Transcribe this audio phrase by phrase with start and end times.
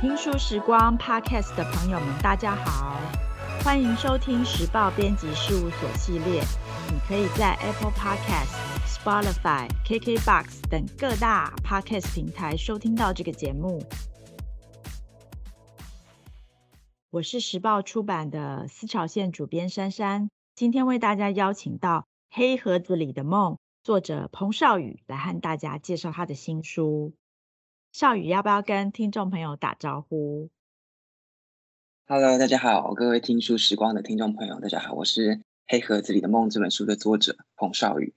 [0.00, 2.98] 听书时光 Podcast 的朋友们，大家好，
[3.62, 6.42] 欢迎收听时报编辑事务所系列。
[6.90, 13.82] 你可以在 Apple Podcast、Spotify、KKBox 等各大 Podcast 平台收听到这个节目。
[17.10, 21.98] 我是时报出版的思潮线主编珊珊，今天为大家邀请到
[22.30, 27.12] 《黑盒子里的梦》作者彭少宇来和大家介绍他的新书。
[27.92, 30.48] 绍宇要不要跟听众朋友打招呼
[32.06, 38.14] ？Hello，大家好，各位听书时光的听众朋友，大家好，我是《黑盒子里的梦》这本书的作者彭少宇。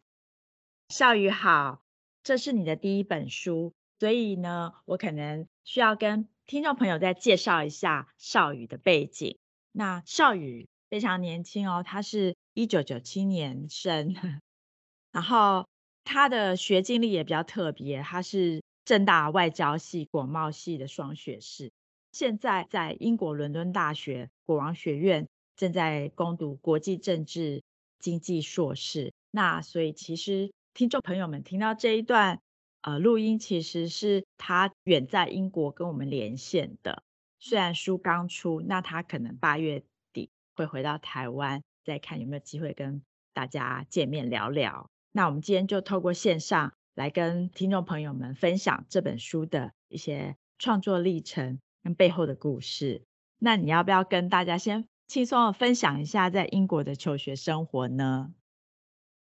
[0.89, 1.81] 少宇好，
[2.21, 9.39] 这是你的第一本书，所以呢，我可能需要跟听众朋友再介绍一下少宇的背景。
[9.71, 14.13] 那少宇非常年轻哦，他是一九九七年生，
[15.11, 15.67] 然后
[16.03, 18.61] 他的学经历也比较特别，他是。
[18.85, 21.71] 政大外交系、国贸系的双学士，
[22.11, 27.63] 现在在英国伦敦大学国王学院正在攻读国际政治
[27.99, 29.13] 经济硕士。
[29.31, 32.39] 那所以其实听众朋友们听到这一段
[32.81, 37.03] 呃录音，其实是他远在英国跟我们连线的。
[37.39, 43.01] 虽然书刚出，那他可能八月底会回到台湾，再看有没有机会跟
[43.33, 44.89] 大家见面聊聊。
[45.13, 46.73] 那我们今天就透过线上。
[46.95, 53.01] 来跟听众朋友们分享这本书的一些创作历程跟背后的故事。
[53.39, 58.31] 那你要不要跟大家先轻松的分享一下在英国的求学生活呢？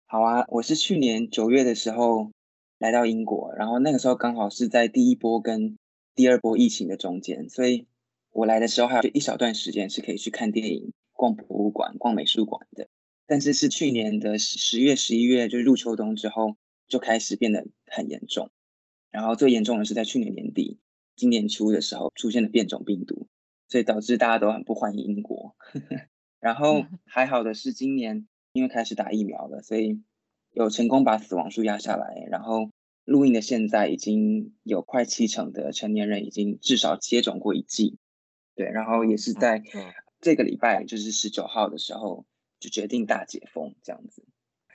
[0.05, 2.31] 好啊，我是去年九月的时候
[2.79, 5.79] 来到英国，然后那个时候刚好是在第一波跟
[6.15, 7.87] 第二波疫情的中间，所以
[8.31, 12.89] 我来的时候还有一小段时间是可以去看电影、逛博物馆、逛美术馆的。
[13.27, 16.57] 但是是去年的十月、十一月，就入秋冬之后。
[16.89, 18.51] 就开始变得很严重，
[19.11, 20.79] 然后最严重的是在去年年底、
[21.17, 23.29] 今年初的时候出现了变种病毒，
[23.69, 25.57] 所以导致大家都很不欢迎英国。
[26.41, 30.03] 然后还好的是，今年因为开始打疫苗了，所以
[30.51, 32.27] 有成功把死亡数压下来。
[32.31, 32.70] 然后
[33.05, 37.98] 录音的现在已经有快七成的成年人已经至少接种过一剂，
[38.55, 38.67] 对。
[38.67, 39.63] 然后也是在
[40.20, 42.27] 这个礼拜，就是十九号的时候
[42.61, 44.27] 就决定大解封这样子。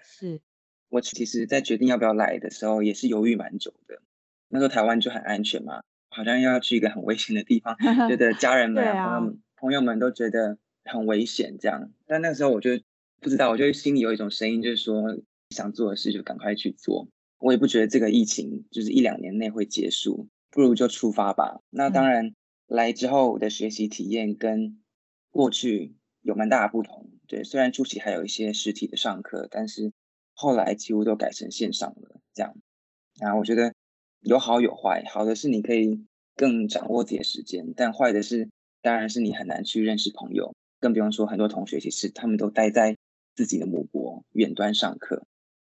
[0.01, 0.41] 是。
[0.89, 4.01] 我其实，在决定要不要来的时候，也是犹豫蛮久的。
[4.47, 7.77] 那时候台湾就很安全嘛，好像要去一个很危险的地方，
[8.09, 11.91] 觉得家人 们、啊、朋友朋友们都觉得很危险这样。
[12.07, 12.71] 但那时候，我就
[13.21, 15.15] 不知道，我就心里有一种声音，就是说
[15.51, 17.07] 想做的事就赶快去做。
[17.37, 21.61] 我也不觉得这个疫情就是一两年内会结束，不如就出发吧。
[21.69, 22.33] 那当然，
[22.65, 24.81] 来之后的学习体验跟
[25.29, 27.11] 过去有蛮大的不同。
[27.27, 29.93] 对，虽然初期还有一些实体的上课，但是。
[30.41, 32.55] 后来几乎都改成线上了，这样，
[33.19, 33.73] 啊，我觉得
[34.21, 35.03] 有好有坏。
[35.05, 38.49] 好的是你可以更掌握自己的时间，但坏的是，
[38.81, 42.95] 当然是你很难去认识朋友，更不用说很多同学其实他们都待在
[43.35, 45.25] 自己的母国远端上课。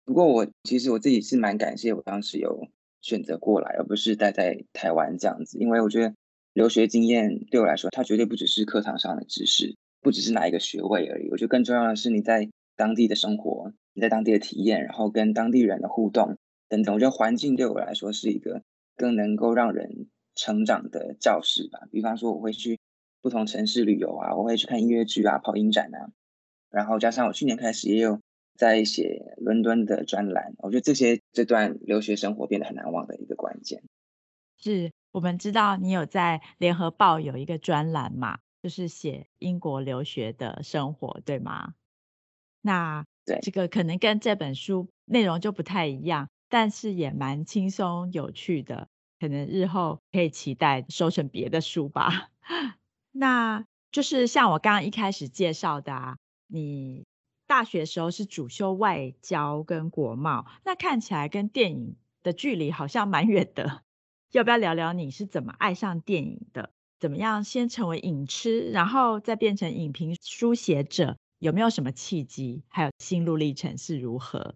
[0.03, 2.67] 不过我其实我自己是蛮感谢我当时有
[3.01, 6.15] 选择过来，而不是待在台湾这样子，因为我觉得
[6.53, 11.29] 留学经验对我来说，它绝对不只是课堂上的知识，不只是哪一个学位而已。
[11.29, 13.71] 我觉得更重要的是你在当地的生活。
[13.95, 18.61] 你在当地的体验，然后跟当地人的互动等等，我觉得环境对我来说是一个
[18.97, 21.87] 更能够让人成长的教室吧。
[21.91, 22.77] 比方说，我会去
[23.21, 26.11] 不同城市旅游啊，我会去看音乐剧啊，跑影展啊，
[26.69, 28.19] 然后加上我去年开始也有
[28.57, 33.81] 在写伦敦的专栏，我觉得这些这段留学生活变得很难忘的一个关键。
[34.57, 41.75] 是我们知道你有在联合报有一个专栏嘛，就是写英国留学的生活，对吗？
[42.59, 43.05] 那。
[43.25, 48.87] 对，这个可能跟这本书内容就不太一样，但是也蛮轻松有趣的，
[49.19, 52.29] 可能日后可以期待收成别的书吧。
[53.11, 57.05] 那就是像我刚刚一开始介绍的啊，你
[57.47, 63.81] 大学时候是主修外交跟国贸，那看起来跟电影的距离好像蛮远的。
[64.31, 66.71] 要不要聊聊你是怎么爱上电影的？
[66.99, 71.17] 怎么样先成为影痴，然后再变成影评书写者？
[71.45, 72.63] 有没有什么契机？
[72.69, 74.55] 还有心路历程是如何？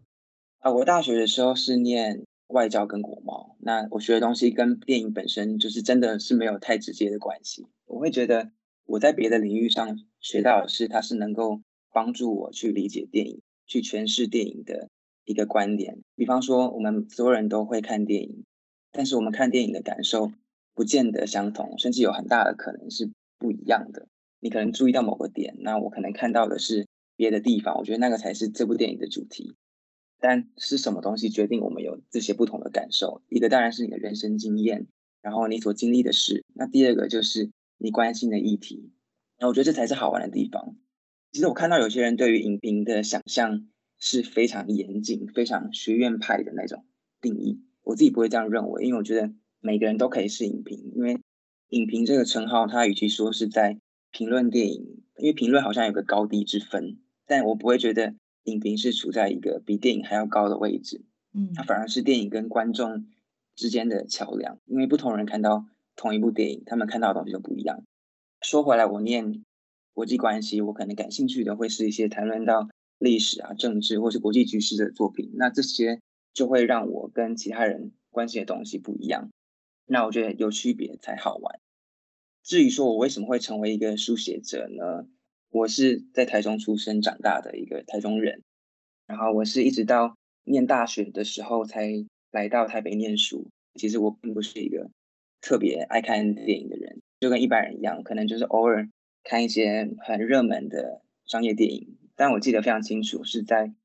[0.57, 7.67] 啊，我大学的时候是念外交跟国贸，那我学的东西跟电影本身就是真的是没有太直接的关系。
[7.85, 8.49] 我会觉得
[8.85, 11.61] 我在别的领域上学到的是，它是能够
[11.93, 14.89] 帮助我去理解电影、去诠释电影的
[15.25, 15.99] 一个观点。
[16.15, 18.45] 比方说，我们所有人都会看电影，
[18.91, 20.31] 但是我们看电影的感受
[20.73, 24.07] 不见得相同，甚至有很大的可能是不一样的。
[24.39, 27.77] 你可能注意到某个点，那我可能看到的是别的地方。
[27.77, 29.55] 我觉得那个才是这部电影的主题。
[30.21, 33.21] 但是什么东西决定我们有这些不同的感受？
[33.29, 34.87] 一个当然是你的人生经验，
[35.21, 36.43] 然后你所经历的事。
[36.53, 38.91] 那第二个就是你关心的议题。
[39.39, 40.75] 那我觉得这才是好玩的地方。
[41.31, 46.85] 其实我看到有些人对于影评的想象是非常严谨、非常学院派的那种
[47.21, 47.61] 定义。
[47.83, 49.31] 我自己不会这样认为，因为我觉得
[49.61, 50.91] 每个人都可以是影评。
[50.95, 51.17] 因为
[51.69, 53.79] 影评这个称号，它与其说是在
[54.11, 61.03] 评论电影，因为评论好像有个高低之分，但我不会觉得影评是处在一个比电影还要高的位置。
[61.33, 63.07] 嗯，它反而是电影跟观众
[63.55, 64.59] 之间的桥梁。
[64.65, 65.65] 因为不同人看到
[65.95, 67.83] 同一部电影，他们看到的东西都不一样。
[68.41, 69.43] 说回来，我念。
[69.91, 72.69] 国际关系，我可能感兴趣的会是一些谈论到
[72.99, 75.31] 历史啊、政治或是国际局势的作品。
[75.33, 75.99] 那这些
[76.31, 79.29] 就会让我跟其他人关系的东西不一样。
[79.85, 81.59] 那我觉得有区别才好玩。
[82.49, 85.07] 至于说我为什么会成为一个书写者呢？
[85.51, 88.41] 我是在台中出生长大的一个台中人，
[89.05, 91.87] 然后我是一直到念大学的时候才
[92.31, 93.51] 来到台北念书。
[93.75, 94.89] 其实我并不是一个
[95.41, 98.89] 特别爱看电影的人，就跟一般人一样，可能就是偶尔。
[99.23, 103.75] 看一些很热门的商业电影，但我记得非常清楚，是在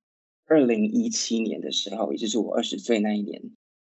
[0.47, 3.43] 二零一七年的时候，也就是我二十岁那一年。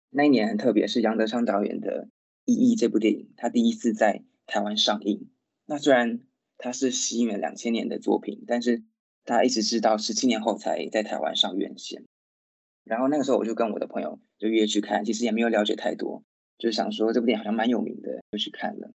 [0.09, 2.05] 那一年很特别，是杨德昌导演的
[2.45, 5.29] 《一亿》这部电影，他第一次在台湾上映。
[5.65, 6.21] 那虽然
[6.57, 8.83] 它是西元两千年的作品，但是
[9.25, 12.03] 他一直是到十七年后才在台湾上院线。
[12.83, 16.23] 然后那个时候，我就跟我的朋友就约去看，其实也没有了解太多，
[16.57, 18.91] 就是想说这部电影好像蛮有名的，就去看了。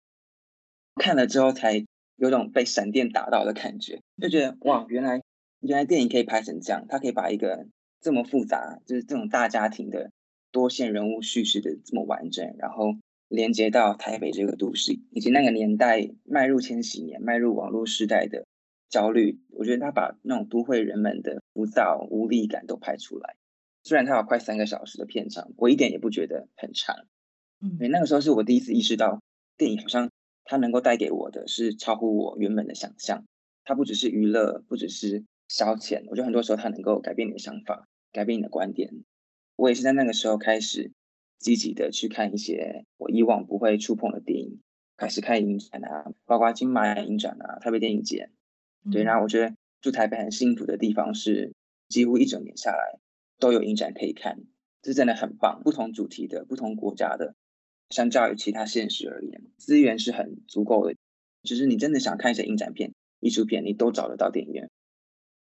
[0.95, 1.85] 看了之后才。
[2.17, 5.21] 有种被闪电打到的感觉，就觉得哇，原来
[5.59, 7.67] 原来电影可以拍成这样，它可以把一个
[7.99, 10.11] 这么复杂，就是这种大家庭的
[10.49, 12.95] 多线人物叙事的这么完整，然后
[13.27, 18.45] 连接到台北这个都市，以及那个年代迈入千禧年、迈入网络时代的
[18.89, 19.39] 焦虑。
[19.49, 23.35] 我觉得他把那种都会人们的浮躁无力感都拍出来。
[23.83, 26.95] 虽然他有快三个小时的片长，我一点也不觉得很长。
[27.61, 29.21] 嗯，那个时候是我第一次意识到
[29.57, 30.09] 电影好像。
[30.47, 33.25] 它能够带给我的是超乎我原本的想象，
[33.63, 36.03] 它不只是娱乐，不只是消遣。
[36.05, 38.91] 我觉得很多时候它能够改变你的想法，改变你的观点。
[39.55, 40.91] 我也是在那个时候开始
[41.39, 44.61] 积极的去看一些我以往不会触碰的电影，
[44.97, 48.29] 开始看影展啊，包括金马影展啊、台北电影节。
[48.91, 51.53] 对，然后我觉得住台北很幸福的地方是，
[51.89, 52.99] 几乎一整年下来
[53.39, 54.43] 都有影展可以看，
[54.81, 55.61] 这真的很棒。
[55.63, 57.35] 不同主题的，不同国家的。
[57.89, 60.95] 相较于其他现实而言，资源是很足够的。
[61.43, 64.69] 就是你真的想看一些影展片、艺术片，你都找得到电影院。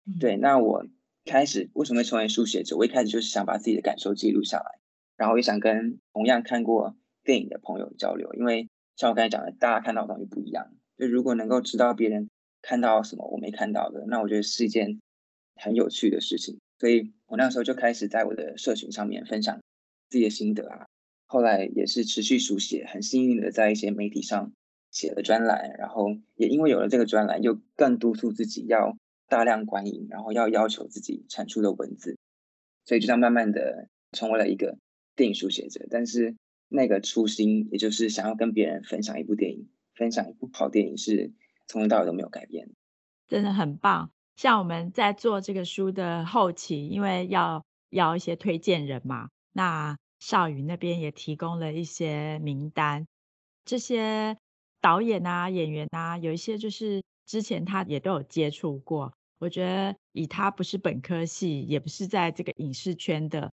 [0.06, 0.87] 嗯、对，那我
[1.25, 2.76] 开始为什么会成为书写者？
[2.76, 4.77] 我一开始就是想把自己的感受记录下来，
[5.19, 8.32] 然后也想跟同样看过电影的朋友交流。
[8.32, 10.73] 因为像我刚才讲的，大家看到的东西不一样。
[10.97, 12.31] 就如果能够知道别人
[12.62, 14.99] 看到什么我没看到的，那我觉得是一件
[15.56, 16.59] 很有趣的事情。
[16.79, 19.61] 所以我那时候就开始在我的社群上面分享
[20.09, 20.87] 自己的心得啊。
[21.26, 24.53] 后来也是持续书写，很幸运的在一些媒体上
[24.91, 28.97] 写了专栏，然后也因为有了这个专栏，又更督促自己要
[29.29, 32.17] 大量观影，然后要要求自己产出的文字，
[32.87, 34.79] 所以就这样慢慢的成为了一个
[35.19, 35.87] 电影书写者。
[35.91, 36.35] 但是
[36.69, 41.35] 那个初心，也就是想要跟别人分享一部电影，分享一部好电影，是
[41.67, 42.70] 从头到尾都没有改变。
[43.26, 44.11] 真的很棒。
[44.37, 49.99] 像我们在做这个书的后期，因为要要一些推荐人嘛，那。
[50.20, 53.07] 邵宇那边也提供了一些名单，
[53.64, 54.37] 这些
[54.81, 59.14] 导演啊、演员啊，有一些就是之前他也都有接触过。
[59.38, 63.52] 我觉得以他不是本科系，也不是在这个影视圈的，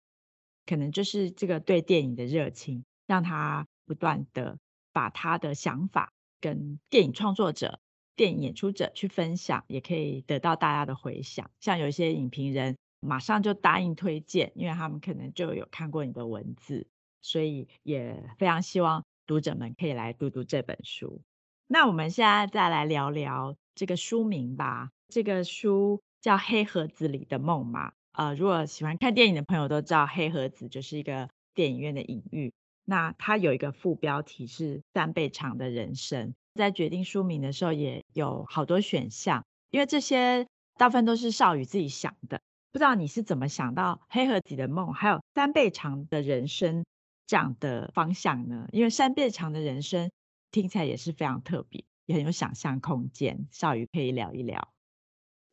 [0.65, 4.57] 可能就是这个对电影的热情，让他不断的
[4.91, 7.79] 把他的想法跟电影创作者、
[8.15, 11.49] 电影演出者去分享，也可以得到大家的回响。
[11.59, 12.75] 像有一些影评人。
[13.05, 16.87] 马上就答应推荐，因为他们可能就有看过你的文字，
[17.21, 21.21] 所以也非常希望读者们可以来读读这本书。
[21.67, 24.89] 那我们现在再来聊聊这个书名吧。
[25.09, 27.91] 这个书叫《黑盒子里的梦》嘛。
[28.13, 32.53] 呃，如果喜欢看电影的朋友都知道，黑盒子就是一个电影院的隐喻。
[32.85, 36.33] 那它有一个副标题是“三倍长的人生”。
[36.53, 40.45] 在决定书名的时候，也有好多选项，因为这些
[40.77, 42.39] 大部分都是邵羽自己想的。
[42.71, 46.85] 不知道你是怎么想到黑盒子的梦，还有三倍长的人生
[47.25, 48.67] 这样的方向呢？
[48.71, 50.11] 因为三倍长的人生
[50.51, 53.47] 听起来也是非常特别，也很有想象空间。
[53.51, 54.69] 邵羽可以聊一聊。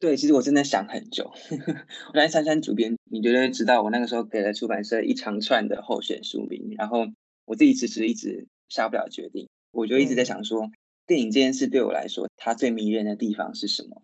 [0.01, 1.31] 对，其实我真的想很久。
[2.13, 7.07] 我来珊珊主编，你绝对知道，我那个时候给了出版社一长串的候选书名，然后
[7.45, 9.49] 我自己其实一直下不了决定。
[9.71, 10.73] 我就一直在想说，嗯、
[11.07, 14.03] 电影这件事对我来说，它最迷人的地方是什么？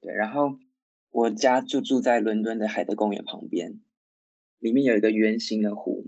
[0.00, 0.58] 对，然后。
[1.16, 3.78] 我家就住在伦敦的海德公园旁边，
[4.58, 6.06] 里面有一个圆形的湖，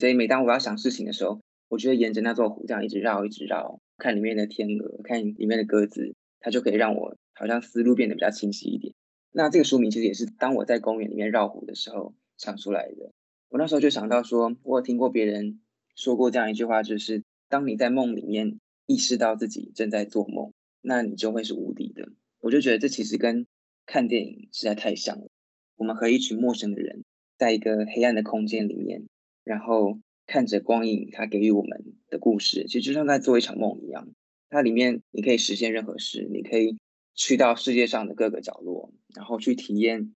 [0.00, 8.92] 所以每当我要想事情的时候，我觉得沿着那座湖这样一直绕，一直绕，看里面的天鹅，看里面的鸽子，它就可以让我好像思路变得比较清晰一点。
[9.30, 13.12] 那这个书名其实也是当我在公园里面绕湖的时候想出来的。
[13.50, 15.60] 我那时候就想到说，我有听过别人
[15.94, 20.52] 说过这样一句话，就是当你在梦里面意识到自己正在做梦，
[20.82, 22.08] 那你就会是无敌的。
[22.40, 23.46] 我就觉得这其实跟
[23.86, 25.28] 看电影实在太像了。
[25.76, 27.04] 我们和一群陌生的人，
[27.38, 29.06] 在一个黑暗的空间里面，
[29.44, 34.08] 然后看着光影，它给予我们的故事，其实就像在做一场梦一样。
[34.50, 36.78] 它里面你可以实现任何事，你可以
[37.18, 40.14] 去到世界上的各个角落，然后去体验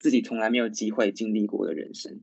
[0.00, 2.20] 自己从来没有机会经历过的人生。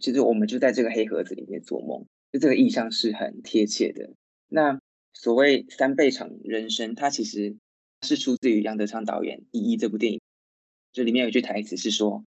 [0.00, 4.10] 其实我们就在这个黑盒子里面做梦，就这个意象是很贴切的。
[4.48, 4.80] 那
[5.12, 7.56] 所谓三倍长人生，它其实
[8.02, 10.20] 是出自于杨德昌导演《一一》这部电影。
[10.92, 12.24] 这里面有一句台词是说，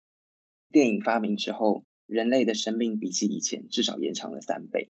[0.69, 4.89] 电影发明之后，人类的生命比起以前至少延长了三倍。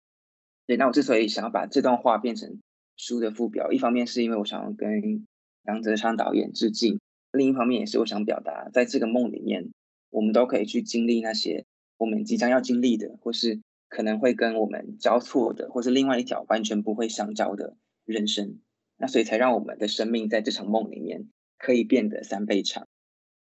[0.66, 2.60] 对，那我之所以想要把这段话变成
[2.96, 5.26] 书的副标，一方面是因为我想要跟
[5.66, 7.00] 杨德昌导演致敬，
[7.32, 9.70] 另一方面也是我想表达，在这个梦里面，
[10.11, 11.64] 我们都可以去经历那些
[11.99, 18.61] 我们即将要经历的，或是可能会跟我们交错的，或是另外一条完全不会相交的人生。
[18.96, 22.87] 那所以才让我们的生命在这场梦里面可以变得三倍长。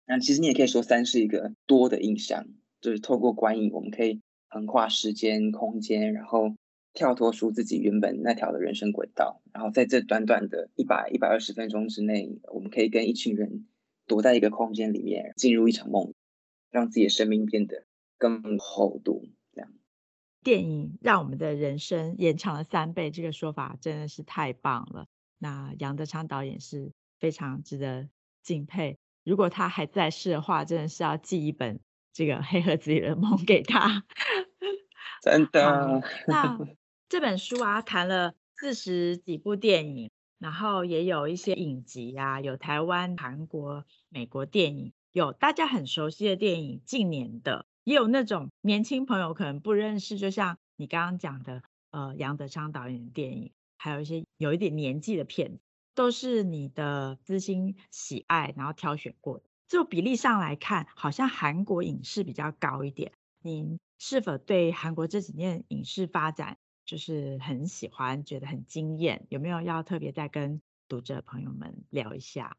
[0.07, 2.47] 那其实你也可以说，三是一个多的印象，
[2.81, 6.55] 就是透过观影，我们可以横跨时间、空间，然后
[6.95, 13.67] 跳脱出自己原本那条的人生轨道，然后在这短短的一百一百二十分钟之内，我们可以跟一群人
[14.07, 16.13] 躲在一个空间里面，进入一场梦，
[16.71, 17.87] 让自己的生命变得
[18.19, 19.27] 更厚度。
[19.55, 19.71] 这样，
[20.43, 25.07] 电影让我们的人生延长了三倍，这个说法真的是太棒了。
[25.39, 28.09] 那杨德昌导演是非常值得
[28.43, 28.99] 敬佩。
[29.25, 31.81] 如果他还在世的话，真的是要寄一本
[32.13, 34.05] 这个黑盒子里的梦给他。
[35.23, 36.03] 真的。
[36.27, 36.59] 那
[37.13, 55.61] 这本书啊，谈了四十几部电影，然后也有一些影集啊，有台湾、韩国、美国电影，有大家很熟悉的电影，近年的，也有那种年轻朋友可能不认识，就像你刚刚讲的，呃，杨德昌导演的电影，还有一些有一点年纪的片子。
[55.95, 59.45] 都是你的资心喜爱，然后挑选过的。
[59.69, 63.13] 就比例上来看，好像韩国影视比较高一点。
[63.43, 69.27] 您是否对韩国这几年影视发展就是很喜欢，觉得很惊艳？
[69.29, 72.57] 有没有要特别再跟读者朋友们聊一下？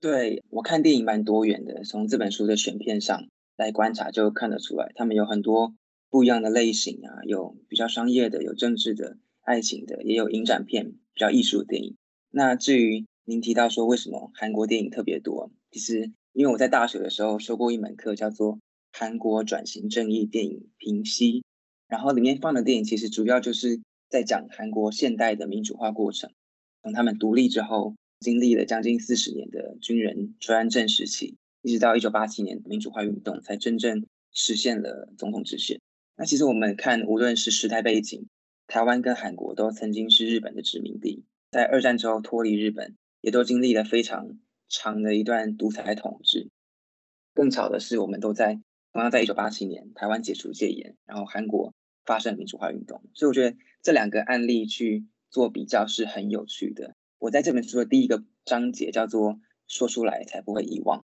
[0.00, 5.74] 对，我看电影蛮多元的，从这本书的选片上来观察就看得出来，他们有很多
[6.08, 11.96] 不一样的类型啊，有比较商业的，有政治的，爱情的，也有影展片，比较艺术的电影。
[12.30, 18.58] 那至于您提到说为什么韩国电影特别多，其实因为我在大学的时候修过一门课，叫做
[18.92, 21.44] 韩国转型正义电影评析，
[21.90, 26.30] 然后里面放的电影其实主要就是在讲韩国现代的民主化过程，
[26.82, 35.80] 从他们独立之后经历了将近四十年的军人专政时期，一直到一九八七年民主化运动才真正实现了总统制宪。
[36.16, 38.28] 那其实我们看，无论是时代背景，
[38.66, 41.24] 台湾跟韩国都曾经是日本的殖民地。
[41.50, 46.48] 在二战之后脱离日本，也都经历了非常长的一段独裁统治。
[47.34, 48.60] 更巧的是，我们都在
[48.92, 51.72] 同样在一九八七年，台湾解除戒严，然后韩国
[52.04, 53.02] 发生民主化运动。
[53.14, 56.94] 所以我觉得这两个案例去做比较是很有趣的。
[57.18, 59.38] 我在这本书的第一个章节叫做
[59.68, 61.04] “说出来才不会遗忘”，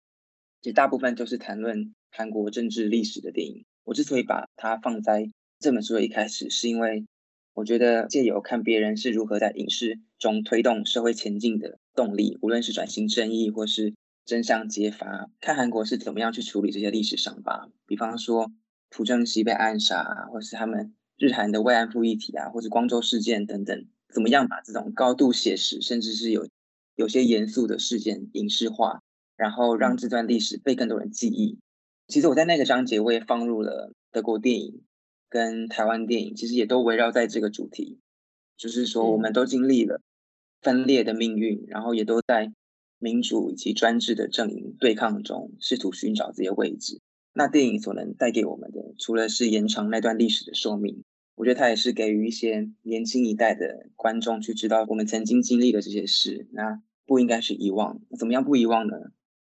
[0.62, 3.66] 其实大部分就是谈论韩国政治历史的电影。
[3.84, 5.30] 我之所以把它放在
[5.60, 7.06] 这本书的一开始，是因为。
[7.54, 13.94] 我觉得借由看别人是如何在影视中推动社会前进的动力，无论是转型正义或是
[14.24, 18.54] 真相揭发，看韩国是怎么样去处理这些历史伤疤，比方说
[18.92, 26.48] 朴正熙被暗杀，或是他们日韩的慰安妇议题啊，或是光州事件等等，怎么样把这种高度写实，甚至是有
[26.94, 29.02] 有些严肃的事件影视化，
[29.36, 31.58] 然后让这段历史被更多人记忆。
[32.08, 34.84] 其实我在那个章节我也放入了德国电影。
[35.34, 38.02] 跟台湾电影其实也都围绕在这个主题，
[38.58, 40.02] 就是说我们都经历了
[40.62, 42.52] 分裂的命运，然后也都在
[43.00, 47.00] 民主以及专制的阵营对抗中试图寻找自己的位置。
[47.34, 51.04] 那电影所能带给我们的，除了是延长那段历史的寿命，
[51.36, 58.02] 我觉得它也是给予一些年轻一代的观众去知道我们曾经经历的这些事，那不应该是遗忘。
[58.18, 58.98] 怎么样不遗忘呢？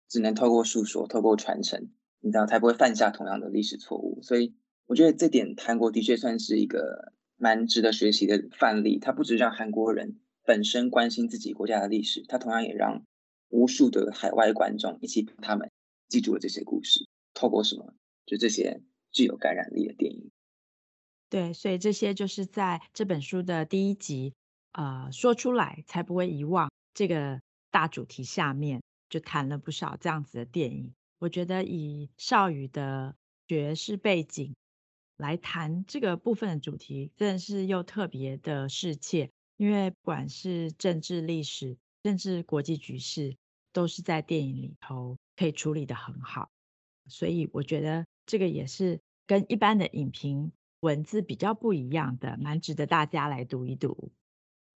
[0.08, 1.88] 只能透过诉说，透过传承，
[2.20, 4.20] 你知道才不会犯下同样的历史错误。
[4.22, 4.54] 所以。
[4.87, 8.99] 我觉得这点韩国的确算是一个蛮值得学习的范例。
[8.99, 13.04] 它不只让韩国人本身关心自己国家的历史，它同样也让
[13.50, 15.70] 无数的海外观众一起把他们
[16.08, 17.06] 记住了这些故事。
[17.34, 17.94] 透过什么？
[18.26, 20.30] 就这些具有感染力的电影。
[21.28, 24.34] 对，所以这些就是在这本书的第一集，
[24.72, 30.92] 呃，说出来才不会遗忘这个大主题下面就谈了不少这样子的电影。
[31.18, 33.14] 我觉得以少宇的
[33.46, 34.54] 学识背景
[35.16, 43.37] 来谈这个部分的主题，真的是又特别的适切，因为不管是政治历史，甚至国际局势，
[43.72, 46.50] 都是在电影里头可以处理得很好。
[47.11, 50.52] 所以我觉得这个也是跟一般的影评。
[50.83, 54.11] 文字比较不一样的，蛮值得大家来读一读。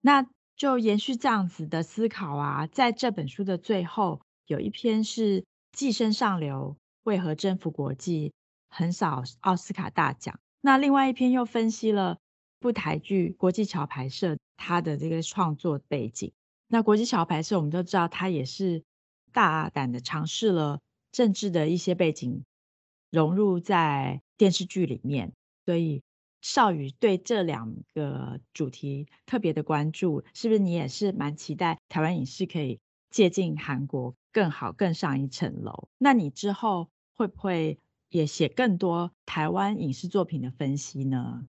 [0.01, 8.33] 那就延续这样子的思考啊，在这本书的最后有一篇是《寄生上流为何征服国际，
[8.69, 10.35] 横扫奥斯卡大奖》。
[10.59, 12.17] 那另外一篇又分析了
[12.59, 16.33] 部台剧《国际桥牌社》它的这个创作背景。
[16.67, 18.83] 那《国际桥牌社》我们都知道，它也是
[19.31, 20.81] 大胆的尝试了
[21.13, 22.43] 政治的一些背景
[23.09, 25.31] 融入在电视剧里面。
[25.65, 26.01] 所以，
[26.41, 35.87] 少宇对这两个主题特别的关注，是不是你也是蛮期待台湾影视可以借鉴韩国更好、更上一层楼？
[35.97, 37.79] 那你之后会不会
[38.09, 41.45] 也写更多台湾影视作品的分析呢？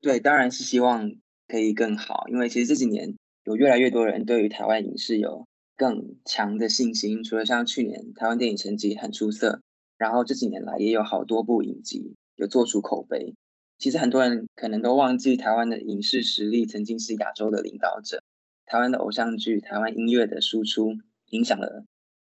[0.00, 1.12] 对，当然是希望
[1.46, 7.22] 可以更好，因为其实这几年有越来越多人对于台湾影视有更强的信心。
[7.24, 9.60] 除了像去年台湾电影成绩很出色，
[9.98, 13.34] 然后这几年来也有好多部影集有做出口碑。
[13.78, 18.22] 其实很多人可能都忘记，台湾的影视实力曾经是亚洲的领导者。
[18.64, 20.92] 台湾的偶像剧、台湾音乐的输出，
[21.30, 21.84] 影响了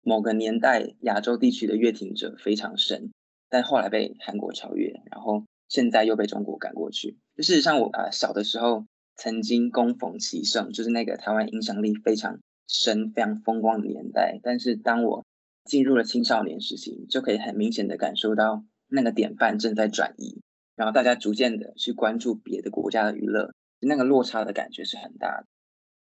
[0.02, 3.12] 某个年代亚洲地区的乐听者非常深。
[3.49, 7.16] 但后来被韩国超越，然后现在又被中国赶过去。
[7.37, 14.40] 就事实上，我啊小的时候曾经恭逢其盛，就是那个台湾影响力非常生、非常风光的年代。
[14.42, 15.25] 但是当我
[15.64, 20.40] 进入了青少年时期，就可以很明显的感受到那个典范正在转移。
[20.75, 25.47] 然后大家逐渐的去关注别的国家的娱乐，那个落差的感觉是很大的。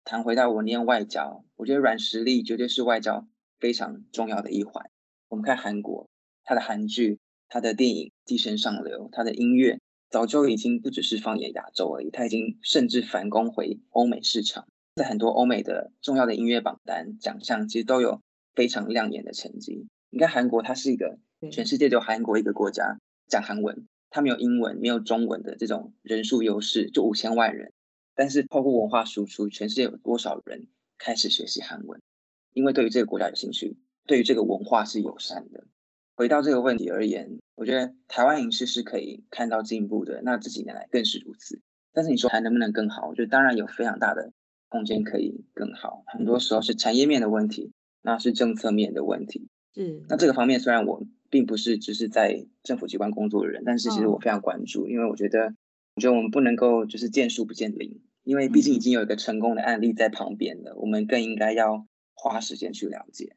[0.03, 3.27] 谈回到我念外交，我觉得软实力绝对是外交
[3.59, 4.89] 非常重要的一环。
[5.29, 6.09] 我们看韩国，
[6.43, 18.21] 它的韩剧、它的电影寄生上流，它的音乐早就已经不只是放眼亚洲而已，它已经甚至反攻回欧美市场，在很多欧美的重要的音乐榜单奖项，其实都有
[18.53, 19.87] 非常亮眼的成绩。
[20.11, 21.17] 你看韩国，它是一个
[21.51, 23.87] 全世界只有韩国一个国家讲韩文。
[24.11, 27.73] 它没有英文，没有中文的这种人数优势，就五千万人。
[28.13, 30.67] 但是透过文化输出，全世界有多少人
[30.99, 31.99] 开始学习韩文？
[32.53, 33.75] 因为对于这个国家有兴趣，
[34.05, 35.63] 对于这个文化是友善的。
[36.15, 40.21] 回到这个问题而言，我觉得台湾影视是可以看到进步的。
[40.21, 41.59] 那这几年来更是如此。
[41.91, 43.07] 但是你说还能不能更好？
[43.07, 44.31] 我觉得当然有非常大的
[44.73, 46.03] 空间可以更好。
[46.07, 49.47] 很多时候是产业面的问题，那是政策面的问题。
[49.75, 50.03] 是。
[50.09, 51.05] 那这个方面虽然我。
[51.33, 55.55] 并不是只是在政府机关工作的人，但是其实我非常关注，因为我觉得，
[55.95, 63.35] 我觉得我们不能够就是见树不见林，因为毕竟已经有一个成功的案例在旁边了，我们更应该要花时间去了解。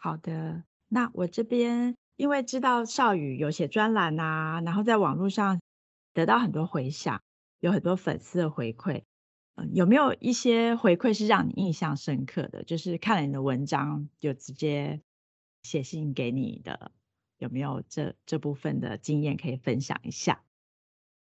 [0.00, 5.58] 好的，那我这边因为知道少宇有写专栏啊，然后在网络上
[6.12, 7.20] 得到很多回响，
[7.58, 9.02] 有很多粉丝的回馈，
[9.56, 12.64] 嗯，有没有一些回馈是让你印象深刻的？
[12.64, 15.00] 就是看了你的文章就直接
[15.62, 16.92] 写信给你的。
[17.38, 20.42] 有没有这这部分的经验可以分享一下？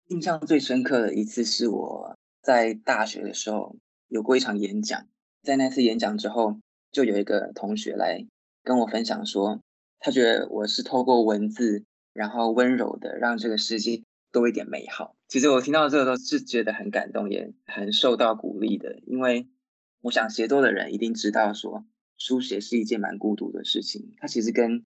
[0.08, 3.76] 印象最深刻的一次是我在大学的时候
[4.08, 5.06] 有过一场演讲，
[5.42, 6.58] 在那次演讲之后，
[6.90, 8.26] 就有一个同学来
[8.64, 9.60] 跟我分享说，
[10.00, 15.14] 他觉得我是透过文字，然后温柔的让这个世界多一点美好。
[15.28, 19.46] 其实我听到这个都是觉得很感动，也很受到鼓励的，因为
[20.00, 21.84] 我想写作的人一定知道说，
[22.16, 24.86] 书写是一件蛮孤独的事情，它其实跟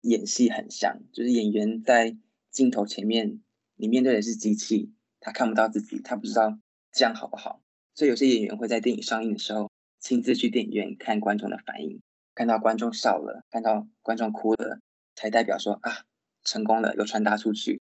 [0.00, 2.16] 演戏很像，就是演员在
[2.50, 3.42] 镜头前面，
[3.76, 6.58] 你面对的是机器，他看不到自己，他不知道
[6.90, 7.62] 这样好不好。
[7.94, 12.00] 所以有些演员会在电影上映的时候，亲自去电影院看观众的反应，
[12.34, 14.80] 看到观众笑了，看到观众哭了，
[15.14, 16.06] 才代表说啊，
[16.44, 17.82] 成功了，有传达出去。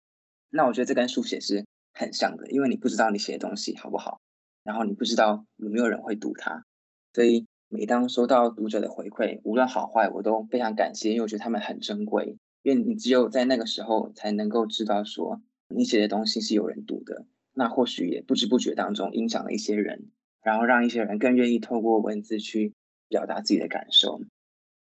[0.51, 1.64] 那我觉得这跟书写是
[1.95, 4.21] 很像的，因为你不知道你写的东西好不好，
[4.63, 6.63] 然后你不知道有没有人会读它，
[7.11, 7.47] 所以。
[7.67, 12.37] 每当收到读者的回馈，无论好坏，我都非常感谢，因为我觉得他们很珍贵。
[12.61, 17.25] 因为你只有在那个时候，才能够知道说你写的东西是有人读的。
[17.53, 20.11] 那或许也不知不觉当中影响了一些人，
[20.43, 22.73] 然后让一些人更愿意透过文字去
[23.09, 24.21] 表达自己的感受。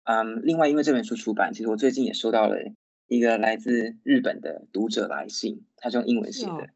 [0.04, 2.56] 嗯，另外，因为这本书出版，其实我最近也收到了
[3.08, 6.70] 一个来自日本的读者来信，他是用英文写的。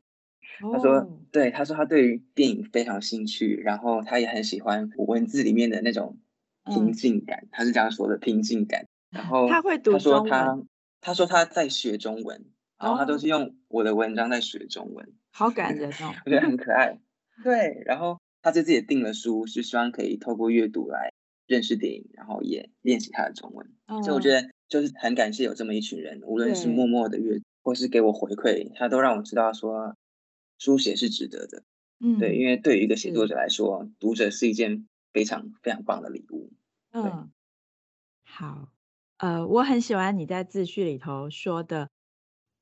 [0.73, 6.19] 他说：“对，他说他对于电影非常兴趣，然后他也很喜欢文字里面的那种
[6.65, 7.41] 平静感。
[7.43, 8.87] 嗯、他是这样说的，平静感。
[9.11, 10.31] 然后他会读中文。
[10.31, 10.63] 他说他
[11.01, 12.45] 他说他在学中文，
[12.79, 16.99] 然后他都是用我的文章在学中文，好感人哦， 我觉得很可爱。
[17.43, 21.13] 对，然后他就自己订了书，是希望可以透过阅读来
[21.47, 23.67] 认识电影，然后也练习他的中文。
[23.87, 29.95] 哦、所以我觉得就是很感谢有这么一群人，无论是默默的阅读，或是给我回馈，他都让我知道说
[30.65, 31.63] 书写是值得的。
[32.01, 36.51] 嗯，对，因为对于一个写作者来说，读者是一件非常非常棒的礼物。
[36.93, 37.31] 嗯，
[38.25, 38.73] 好，
[39.19, 41.91] 呃，我很喜欢你在自序里头说的，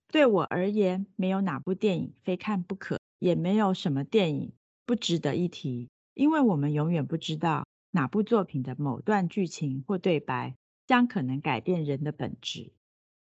[0.09, 4.53] 对我而言，没有哪部电影非看不可，也没有什么电影
[4.85, 12.73] 不值得一提，因为我们永远不知道哪部作品的某段剧情或对白将可能改变人的本质。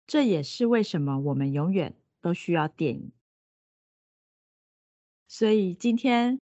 [0.07, 3.13] 这也是为什么我们永远都需要电影。
[5.33, 6.39] 所以今天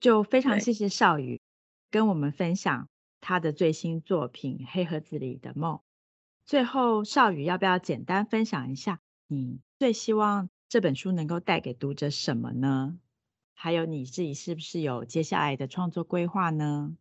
[0.00, 1.40] 就非常谢谢少宇
[1.88, 2.88] 跟我们分享
[3.20, 5.76] 他的最新作品《黑盒子里的梦》。
[6.44, 12.98] 最后，少宇要不要简单分享一下你最希望这本书能够带给读者什么呢？
[13.52, 16.96] 还有你自己是不是有接下来的创作规划呢？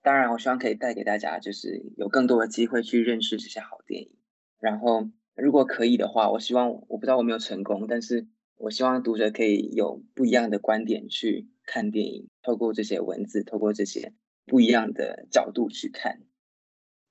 [0.00, 4.14] 当然，我希望可以带给大家就是有更多的机会去认识这些好电影。
[4.60, 8.28] 然后，如果可以的话，我希望我不知道我没有成功，但是。
[8.56, 14.12] 我希望读者可以有不一样的观点去看电影，透过这些文字，透过这些
[14.46, 16.20] 不一样的角度去看。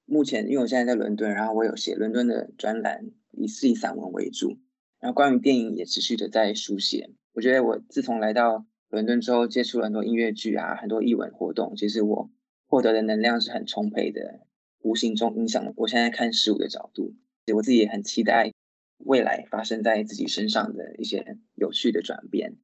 [0.05, 4.57] 目前，因为我现在在伦敦，然后我有写伦敦的专栏，以是以散文为主，
[4.99, 7.11] 然后关于电影也持续的在书写。
[7.33, 12.29] 我觉得我自从来到伦敦之后，接触了很多音乐剧啊，很多艺文活动，其实我
[12.67, 14.41] 获得的能量是很充沛的，
[14.79, 17.15] 无形中影响了我现在看事物的角度。
[17.53, 18.52] 我自己也很期待。
[19.05, 22.57] 未来发生在自己身上的一些有趣的转变，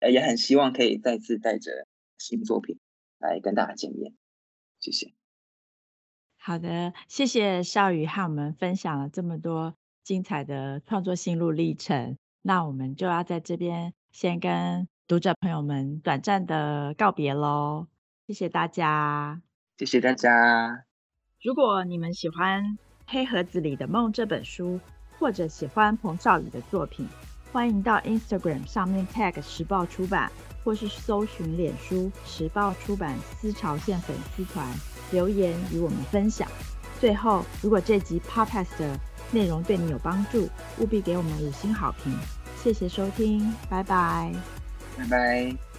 [0.00, 1.86] 也很希望可以再次带着
[2.18, 2.78] 新作品
[3.18, 4.14] 来跟大家见面。
[4.78, 5.12] 谢谢。
[6.38, 12.16] 好的，谢谢少宇和我们分享了这么多精彩的创作心路历程。
[12.42, 17.86] 那我们就要在这边先跟读者朋友们短暂的告别喽。
[18.26, 19.42] 谢谢大家，
[19.76, 20.86] 谢谢大家。
[21.42, 22.62] 如果你们喜欢
[23.06, 24.80] 《黑盒子里的梦》这本书，
[25.20, 27.06] 或者喜欢彭少宇的作品，
[27.52, 30.32] 欢迎到 Instagram 上面 tag 时报出版，
[30.64, 34.66] 或是搜寻脸书时报出版思潮线粉丝团
[35.12, 36.48] 留言与我们分享。
[36.98, 38.98] 最后，如果这集 Podcast 的
[39.30, 42.16] 内容对你有帮助，务必给我们五星好评。
[42.62, 44.32] 谢谢收听，拜拜，
[44.96, 45.69] 拜拜。